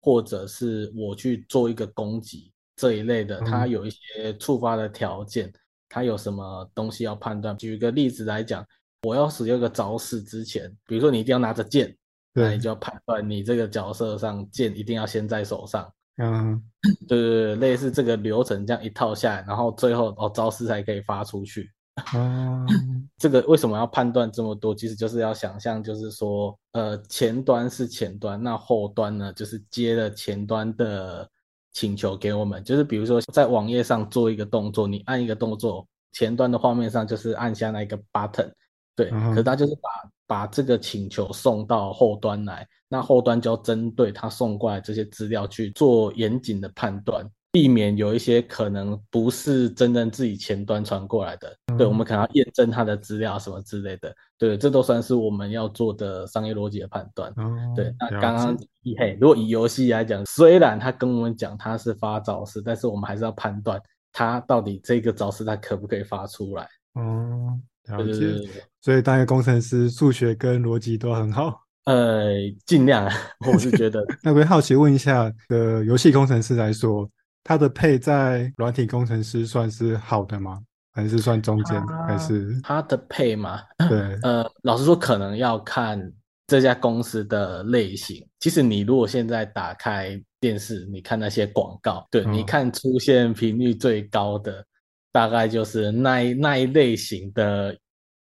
[0.00, 5.48] 或者是我去做一个攻击这一类的，它有一些触发的条件。
[5.48, 5.52] 嗯
[5.92, 7.54] 它有什么东西要判断？
[7.54, 8.66] 举个例子来讲，
[9.02, 11.94] 我要使用一个招式之前，比如说你一定要拿着剑，
[12.32, 15.92] 对那你就要判断你这个角色上剑一定要先在手上。
[16.16, 16.58] 嗯，
[17.06, 21.70] 对对对，类似这个流程这样一套下来，然后最后哦招式才可以发出去。
[22.14, 22.66] 嗯，
[23.18, 24.74] 这个为什么要判断这么多？
[24.74, 31.28] 其实就是要想象，就是说，呃，前端是前端，那后端呢，就是接了前端的。
[31.72, 38.50] 请求给我们，就是比如说在网页上做一个动作，你按一个动作，前端的画面上就是按下那个 button，
[38.94, 39.90] 对，嗯、可是他就是把
[40.26, 47.26] 把这个请求送到后端来，那后端就要针对他送过来这些资料去做严谨的判断。
[47.52, 57.30] 避免有一些可能不是真正自己前端传过来的，嗯、对，我们可能要验证他的资料什么之类的，对，这都算是我们要做的商业逻辑的判断。
[57.36, 63.78] 嗯、对，那刚刚以嘿，如果以游戏来讲，虽然他跟我们讲他是发招式，但是我们还是要判断
[64.12, 66.64] 他到底这个招式他可不可以发出来。
[66.94, 67.60] 哦、
[67.90, 68.48] 嗯，了解。
[68.80, 71.60] 所以当一个工程师，数学跟逻辑都很好。
[71.84, 72.30] 呃，
[72.64, 73.10] 尽量，
[73.52, 74.02] 我是觉得。
[74.22, 77.08] 那我好奇问一下，呃游戏工程师来说，
[77.44, 80.60] 他的配在软体工程师算是好的吗？
[80.94, 81.82] 还是算中间？
[81.86, 83.62] 他还是他的配吗？
[83.88, 86.12] 对， 呃，老实说，可能要看
[86.46, 88.22] 这家公司的类型。
[88.40, 94.62] 其实你如果现在打开电视，你看那些广告，对，嗯、你看出现频率最高的，
[95.10, 97.74] 大概就是那一那一类型的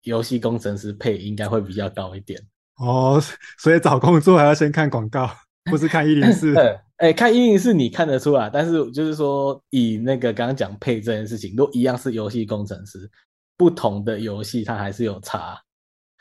[0.05, 2.41] 游戏工程师配应该会比较高一点。
[2.77, 3.21] 哦，
[3.59, 5.31] 所以找工作还要先看广告，
[5.71, 6.55] 不是看一零四。
[6.97, 13.11] 哎，看一零四你看得出来，但是就是说以那个刚刚讲配这件事情，如果一样是游戏工程师，
[13.57, 15.61] 不同的游戏它还是有差。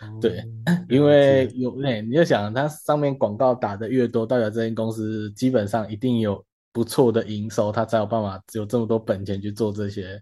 [0.01, 0.43] 嗯、对，
[0.89, 10.19] 因为有哎，你就想它上面广告打的越多，代表这间公司基本上一定有不错的营收，它才有办法有这么多本钱去做这些。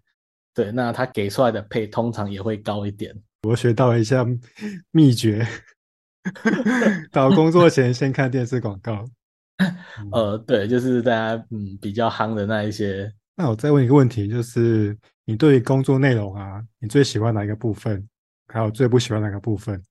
[0.54, 3.16] 对，那它给出来的配通常也会高一点。
[3.48, 4.28] 我学到一下
[4.92, 5.48] 秘诀。
[7.12, 9.04] 找工作前先看电视广告，
[10.12, 13.12] 呃，对，就是大家嗯比较夯的那一些。
[13.36, 18.08] 那我再问一个问题，就是你对于工作内容啊，你最喜欢哪一个部分？
[18.48, 19.82] 还有最不喜欢哪个部分？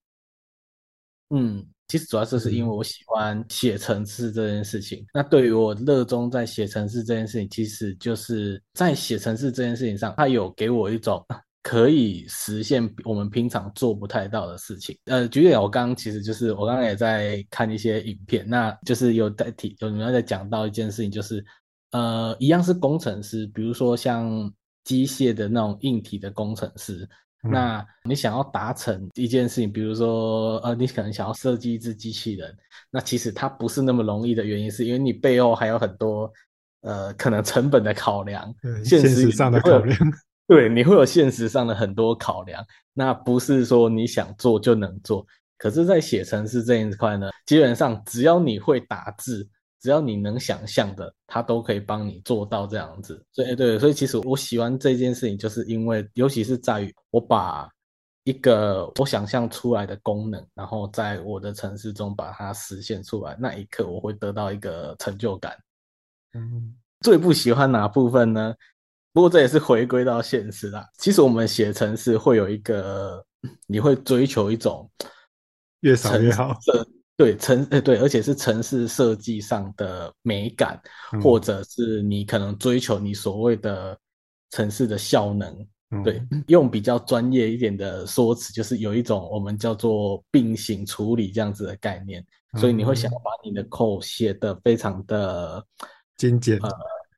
[1.35, 5.05] 嗯，其实主要就是因为我喜欢写程式这件事情。
[5.15, 11.25] 那对于我热衷在写程式这件事情，其实就是在写程式这件事情上，它有给我一种。
[11.71, 14.99] 可以实现我们平常做不太到的事情。
[15.05, 21.45] 呃，举例，我刚刚其实就是我刚刚也在看一些影片，那就是有在提，有人在讲到一件事情，就是
[21.93, 24.53] 呃，一样是工程师，比如说像
[24.83, 27.09] 机械的那种硬体的工程师，
[27.45, 32.53] 嗯、那你想要达成一件事情，比如说呃，你可能想要设计一只机器人，
[32.91, 36.29] 那其实它不是那么容易的原因，是因为你背后还有很多
[36.81, 38.53] 呃，可能成本的考量，
[38.85, 39.97] 现实上的考量。
[40.51, 42.61] 对，你会有现实上的很多考量，
[42.93, 45.25] 那不是说你想做就能做。
[45.57, 49.49] 可是，在写程式这一块呢，基本上只要你会打字，
[49.81, 53.25] 只要你能想象的，它都可以帮你做到这样子。
[53.31, 57.71] 所以，对，所以其实我喜欢这件事情，就是因为，尤其是在于我把
[58.25, 65.57] 一个我想象出来的功能，然后在我的城市中把它实现出来，那一刻我会得到一个成就感。
[66.33, 68.53] 嗯，最不喜欢哪部分呢？
[69.13, 70.87] 不过这也是回归到现实啦。
[70.99, 73.25] 其实我们写程式会有一个，
[73.67, 74.89] 你会追求一种
[75.81, 76.57] 越少越好。
[77.17, 80.81] 对城，哎对，而且是城市设计上的美感，
[81.13, 83.99] 嗯、或者是你可能追求你所谓的
[84.53, 85.55] 城市的效能。
[85.91, 92.25] 嗯、对，用比较专业一点的说辞，就是有一种我们叫做并行处理这样子的概念。
[92.53, 95.63] 嗯、所以你会想要把你的 code 写得非常的
[96.17, 96.59] 精简。
[96.59, 96.71] 呃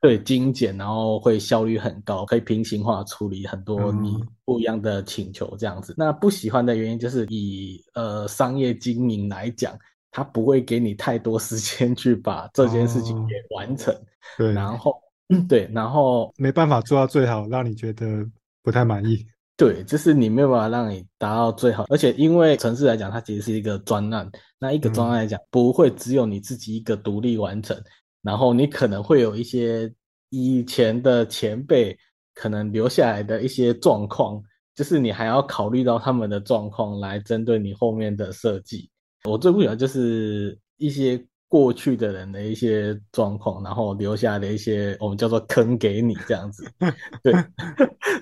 [0.03, 5.93] 对，精简，然后会效率很高，可以平行化处理很多你不一样的请求，这样子。
[5.93, 9.79] 嗯、那不喜欢的原因就是以呃商业经营来讲，
[10.11, 13.95] 它不会给你太多时间去把这件事情给完成。
[13.95, 13.99] 哦、
[14.39, 15.01] 对，然后
[15.49, 18.29] 对，然后没办法做到最好，让你觉得
[18.61, 19.25] 不太满意。
[19.57, 27.81] 对，就是你没有办法让你达到最好，而且因为城市来讲，它其实是一个专案，那一个专案来讲，嗯、不会只有你自己一个独立完成。
[28.23, 29.93] 然后你可能会有一些
[30.31, 31.97] 以前的前辈
[32.35, 34.43] 可能留下来的一些状况，
[34.75, 38.89] 就是你还要考虑到他们的状况来针对你后面的设计。
[39.25, 46.65] 我最不喜欢就是一些过去的人的一些状况，然后留下的一些我们叫做坑给你这样子。
[47.23, 47.33] 对，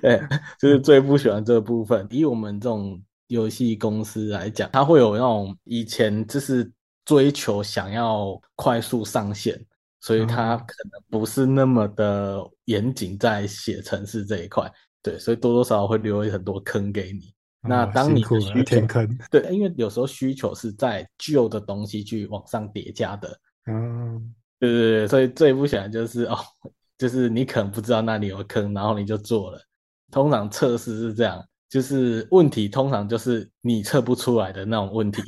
[0.03, 0.21] 对，
[0.59, 2.07] 就是最不喜欢这个部分。
[2.11, 6.69] 以我们这种游戏公司来讲，它会有那种以前就是
[7.05, 9.65] 追求想要快速上线。
[10.01, 17.33] 所以他可能不是那么的严谨在写程式这一块，嗯、对，所以多多少少会留很多坑给你。
[17.63, 26.39] 哦、那当你的需求，坑对，因为有时候需求是在旧的东西去往上叠加的，嗯，对对对，所以最不喜欢就是哦，
[26.97, 29.61] 就是你可能不知道那里有坑，然后你就做了。
[30.11, 35.23] 通常测试是这样，就是问题通常就是你测不出来的那种问题。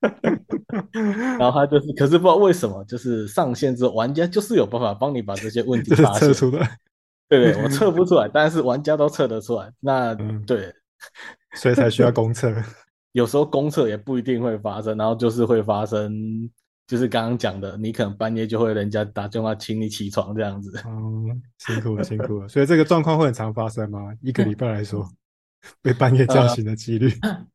[1.38, 6.78] 然后他就是，可是不知道为什么，就是上线之后，玩家就是有办法帮你把这些问题发现出来。
[7.28, 9.72] 对对，我 测不出来，但是玩家都测得出来。
[9.80, 10.72] 那、嗯、对，
[11.54, 12.52] 所以才需要 公测。
[13.12, 16.12] 有时候公测也不一定会发生，然后就是会发生，
[16.86, 20.72] 就是刚刚讲的，你可能半夜就会人家打电话请你起床这样子。
[20.86, 22.48] 嗯，辛苦了，辛苦了。
[22.48, 24.00] 所以这个状况会很常发生吗？
[24.22, 25.08] 一个礼拜来说，
[25.82, 27.12] 被半夜叫醒的几率？
[27.22, 27.46] 呃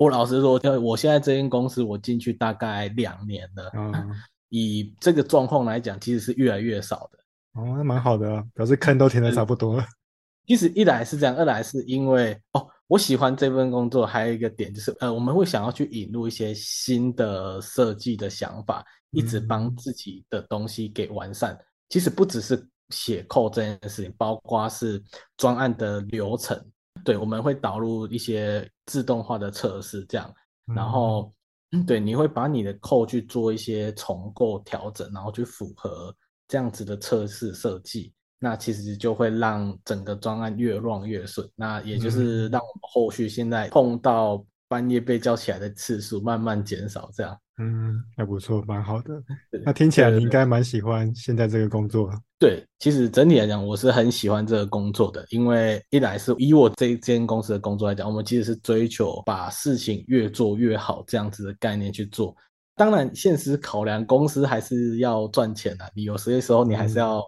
[0.00, 3.92] 我老实说，我现在这间公司我进去大概两年了，嗯，
[4.48, 7.18] 以这个状况来讲，其实是越来越少的。
[7.60, 9.84] 哦，那蛮好的，表示坑都填的差不多了。
[10.48, 21.52] 其实一来是这样，二来是因为哦，我喜欢这份工作，还有一个点就是，呃，我们会想要去引入一些新的设计的想法，一直帮自己的东西给完善。
[21.52, 25.02] 嗯、其实不只是写 code 这件事情，包括是
[25.36, 26.58] 专案的流程，
[27.04, 30.32] 对，我们会导入一些自动化的测试，这样，
[30.74, 31.32] 然后，
[31.72, 36.14] 嗯、对，你会把你的 code 去做一些重构调整，然后去符合
[36.46, 38.12] 这样子的测试设计。
[38.42, 47.36] 那其实就会让整个专案越 run 越顺，那也就是让我们后续现在碰到半夜被叫起来的次数慢慢减少，这样。
[47.58, 49.20] 嗯，还不错，蛮好的。
[49.64, 52.08] 那听起来你应该蛮喜欢现在这个工作。
[52.38, 62.34] 对，其实整体来讲，我是很喜欢这个工作的，因为一来是以我这一间公司的工作来讲，我们其实是追求把事情越做越好这样子的概念去做。
[62.76, 67.20] 当然，现实考量公司还是要赚钱的，你有些时候你还是要。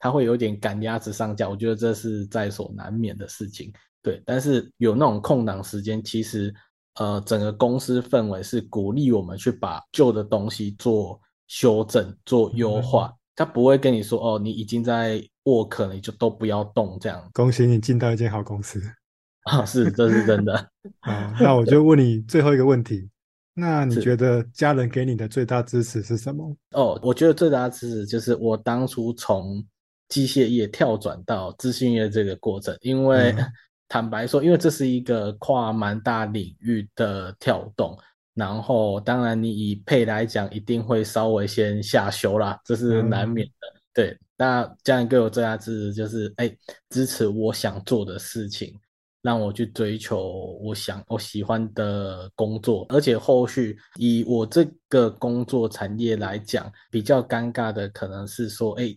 [0.00, 3.72] 他会有点赶鸭子上架，我觉得这是在所难免的事情。
[4.00, 6.54] 对，但是有那种空档时间，其实
[6.98, 13.12] 呃，整个公司氛围是鼓励我们去把旧的东西做修正、做优化。
[13.36, 17.30] 他不会跟你说哦，你已经在 work 了，你就都不要动这样。
[17.32, 18.82] 恭喜你进到一间好公司
[19.48, 19.64] 啊！
[19.64, 20.54] 是，这是真的。
[21.00, 23.08] 啊，那我就问你最后一个问题。
[23.54, 26.56] 那你觉得家人给你的最大支持是什么？
[26.72, 29.64] 哦，我觉得最大的支持就是我当初从
[30.08, 33.52] 机械业跳转到资讯业这个过程，因为、嗯、
[33.88, 37.98] 坦白说，因为这是一个跨蛮大领域的跳动，
[38.34, 43.68] 然后当然你以配来讲，一定会稍微先下修啦，这是难免的。
[43.68, 46.54] 嗯、对，那家人给我最大支持就是，哎，
[46.90, 48.78] 支持我想做的事情，
[49.22, 58.94] 让我去追求我想我喜欢的工作，而且后续以我这个工作产业来讲，比较尴尬的可能是说，哎。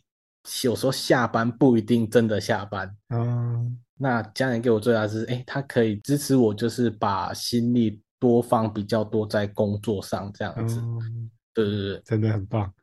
[0.63, 12.73] 有时候下班不一定真的下班，嗯，那家人给我最大的是，哎，他可以支持我，就是把心力多放比较多在工作上，这样子，嗯、对对对，真的很棒，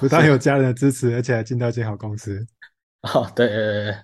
[0.00, 0.36] 不但有。
[0.36, 2.44] 家人的支持，而且还进到一间好公司，
[3.02, 3.94] 哦，对对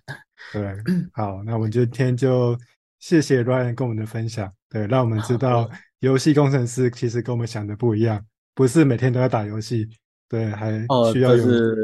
[0.52, 0.76] 对，
[1.12, 2.56] 好，那我们今天就
[3.00, 5.68] 谢谢 Ryan 跟我们的分享，对，让我们知道
[5.98, 8.24] 游戏工程师其实跟我们想的不一样，
[8.54, 9.88] 不是每天都要打游戏，
[10.28, 10.70] 对，还
[11.12, 11.44] 需要有。
[11.44, 11.74] 哦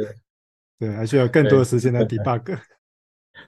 [0.78, 2.58] 对，还需要更多的时间来 debug，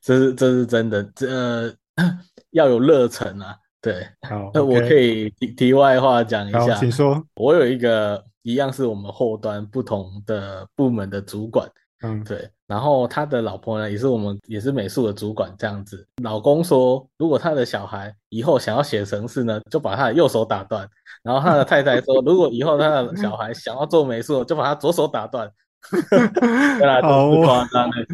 [0.01, 1.73] 这是这是真的，这、呃、
[2.53, 3.57] 要有热忱啊。
[3.81, 7.23] 对，好，那我可以题题外话讲一下，请说。
[7.35, 11.69] 我有一个一样是我们后端不同的部门的主管，
[12.03, 16.09] 嗯，对，然后他的老婆呢也是我们也是美术的主管这样子。
[16.23, 20.87] 老公说，如果他的小孩以后想要写程式呢，就把他的右手打断；
[21.23, 25.47] 然后他的太太说，如果以后他的小孩想要做美术，就把他左手打断。
[25.91, 28.07] 对啦，都是夸张的，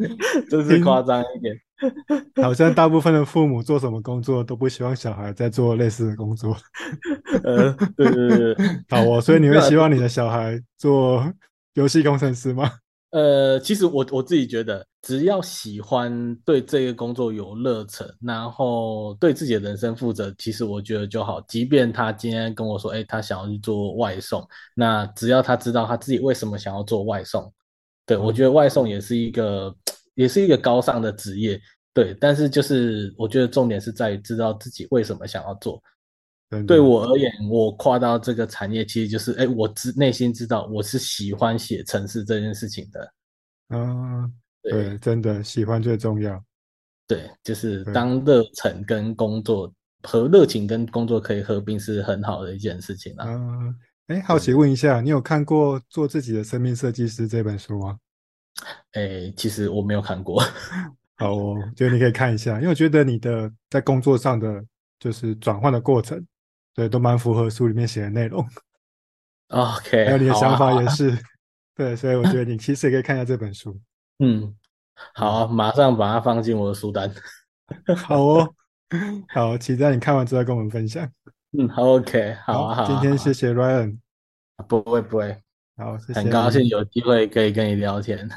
[0.51, 1.57] 真是夸张一点。
[2.43, 6.55] 好像大部分的父母做什么工作都不希望小孩在做类似的工作。
[7.43, 8.57] 呃，对对对，
[8.91, 11.25] 好哦，所以你会希望你的小孩做
[11.75, 12.71] 游戏工程师吗？
[13.13, 21.41] 呃，其实我我自己觉得，只要喜欢，对这个工作有热忱，然后对自己的人生负责，其实我觉得就好。
[21.49, 27.53] 即便他今天跟我说，哎，他想要去做外送，那只要他知道他自己为什么想要做外送。
[28.11, 29.73] 对，我觉得外送也是一个，
[30.15, 31.61] 也是一个高尚的职业。
[31.95, 35.81] 对，但是就是我觉得重点是在于知道自己为什么想要做。
[36.67, 43.13] 对，我而言，我跨到这个产业，其实就是，哎，我知内心知道我是喜欢写城市这件事情的。
[43.69, 46.43] 嗯，对，对，真的喜欢最重要。
[47.07, 53.29] 对，就是当热忱跟工作和热情跟工作可以合并，是很好的一件事情啊。
[53.29, 53.73] 嗯。
[54.11, 57.97] 哎，好奇问一下，你有看过《做自己的生命设计师》这本书吗？
[58.91, 60.43] 哎，其实我没有看过。
[61.15, 64.65] 好哦，我觉得你可以看一下，因为我觉得你的在工作上的
[64.99, 66.27] 就是转换的过程，
[66.75, 68.45] 对，都蛮符合书里面写的内容。
[69.51, 71.17] OK，还有你的想法也是，
[71.77, 73.81] 对，所以我觉得 你其实也可以看一下这本书。
[74.19, 74.53] 嗯，
[75.15, 77.09] 好、啊，马上把它放进我的书单。
[77.97, 78.55] 好哦，
[79.29, 81.09] 好，期待你看完之后跟我们分享。
[81.59, 83.99] 嗯，OK，好啊，好，今天谢谢 Ryan，
[84.69, 85.37] 不会不会，
[85.77, 88.29] 好，谢谢，很高兴有机会可以跟你聊天。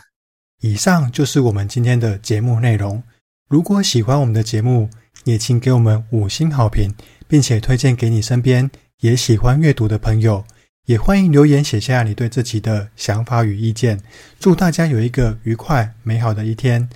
[0.61, 3.03] 以上就是我们今天的节目内容。
[3.49, 4.89] 如果喜欢我们的节目，
[5.25, 6.89] 也请给我们五星好评，
[7.27, 10.43] 并且推荐给你身边也喜欢阅读的朋友。
[10.85, 14.01] 也欢迎留言写下你对这集的想法与意见。
[14.39, 16.89] 祝大家有一个愉快美好的一天。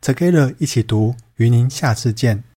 [0.00, 2.44] Together 一起读，与您下次见。